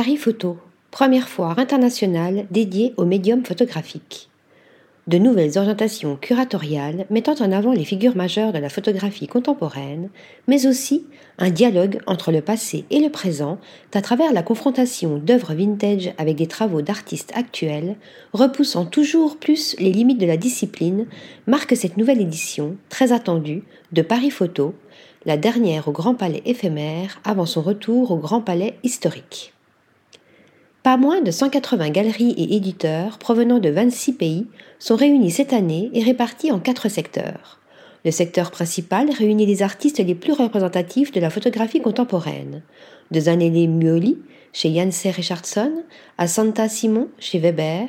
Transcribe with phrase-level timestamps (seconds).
[0.00, 0.58] Paris Photo,
[0.92, 4.30] première foire internationale dédiée au médium photographique.
[5.08, 10.08] De nouvelles orientations curatoriales mettant en avant les figures majeures de la photographie contemporaine,
[10.46, 11.04] mais aussi
[11.38, 13.58] un dialogue entre le passé et le présent
[13.92, 17.96] à travers la confrontation d'œuvres vintage avec des travaux d'artistes actuels,
[18.32, 21.06] repoussant toujours plus les limites de la discipline,
[21.48, 24.76] marque cette nouvelle édition, très attendue, de Paris Photo,
[25.24, 29.54] la dernière au Grand Palais éphémère avant son retour au Grand Palais historique.
[30.88, 34.46] Pas moins de 180 galeries et éditeurs provenant de 26 pays
[34.78, 37.60] sont réunis cette année et répartis en quatre secteurs.
[38.06, 42.62] Le secteur principal réunit les artistes les plus représentatifs de la photographie contemporaine,
[43.10, 44.16] de Zanelli Muoli
[44.54, 45.72] chez Janse Richardson
[46.16, 47.88] à Santa Simon chez Weber,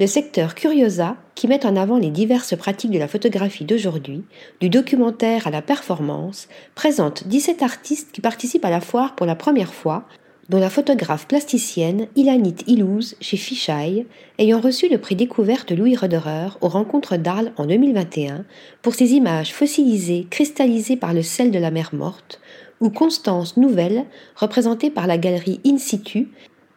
[0.00, 4.24] le secteur Curiosa qui met en avant les diverses pratiques de la photographie d'aujourd'hui,
[4.60, 9.36] du documentaire à la performance, présente 17 artistes qui participent à la foire pour la
[9.36, 10.04] première fois,
[10.50, 16.48] dont la photographe plasticienne Ilanit Ilouz chez Fisheye, ayant reçu le prix découverte Louis Roderer
[16.60, 18.44] aux rencontres d'Arles en 2021
[18.82, 22.40] pour ses images fossilisées cristallisées par le sel de la mer morte,
[22.80, 26.28] ou Constance Nouvelle, représentée par la galerie In situ,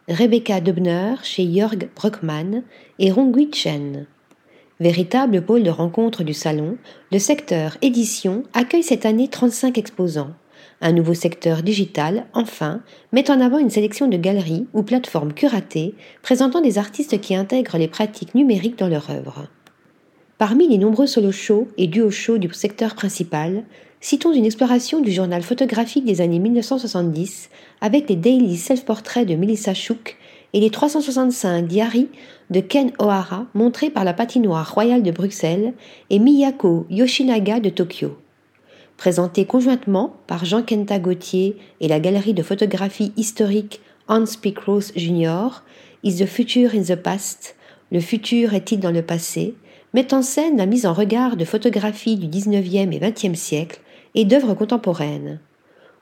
[0.08, 2.62] Rebecca Dubner chez Jörg Bruckmann
[3.00, 4.06] et Rongui Chen.
[4.78, 6.76] Véritable pôle de rencontre du salon,
[7.10, 10.30] le secteur édition accueille cette année 35 exposants.
[10.86, 15.94] Un nouveau secteur digital, enfin, met en avant une sélection de galeries ou plateformes curatées
[16.20, 19.46] présentant des artistes qui intègrent les pratiques numériques dans leur œuvre.
[20.36, 23.64] Parmi les nombreux solo shows et duo shows du secteur principal,
[24.02, 27.48] citons une exploration du journal photographique des années 1970
[27.80, 30.18] avec les daily self-portraits de Melissa Shook
[30.52, 32.10] et les 365 diaries
[32.50, 35.72] de Ken O'Hara montrés par la patinoire royale de Bruxelles
[36.10, 38.18] et Miyako Yoshinaga de Tokyo
[38.96, 45.62] présenté conjointement par Jean Kenta Gauthier et la galerie de photographie historique Hans Picros Jr.,
[46.02, 47.56] Is the Future in the Past
[47.90, 49.54] Le futur est-il dans le passé
[49.94, 53.80] met en scène la mise en regard de photographies du XIXe et XXe siècle
[54.14, 55.40] et d'œuvres contemporaines.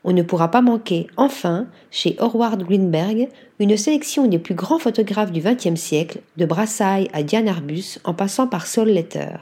[0.04, 3.28] On ne pourra pas manquer, enfin, chez Howard Greenberg,
[3.60, 8.14] une sélection des plus grands photographes du XXe siècle, de Brassailles à Diane Arbus en
[8.14, 9.36] passant par Sol Letter.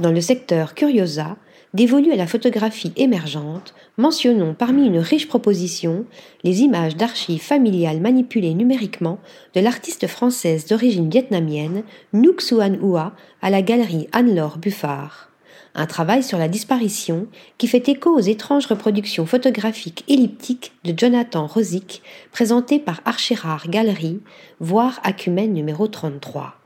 [0.00, 1.36] Dans le secteur Curiosa,
[1.74, 6.04] dévolu à la photographie émergente, mentionnons parmi une riche proposition
[6.44, 9.18] les images d'archives familiales manipulées numériquement
[9.54, 11.82] de l'artiste française d'origine vietnamienne
[12.12, 15.30] Nuc Xuan Hua à la galerie Anne-Laure Buffard.
[15.74, 21.46] Un travail sur la disparition qui fait écho aux étranges reproductions photographiques elliptiques de Jonathan
[21.46, 24.20] Rosick présentées par Archerard Galerie,
[24.60, 26.56] voire Acumène numéro 33.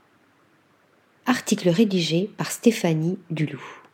[1.25, 3.86] Article rédigé par Stéphanie Duloup.